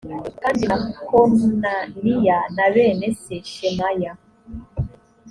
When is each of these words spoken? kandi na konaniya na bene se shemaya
kandi 0.41 0.61
na 0.69 0.77
konaniya 1.07 2.39
na 2.55 2.65
bene 2.73 3.07
se 3.21 3.35
shemaya 3.51 4.11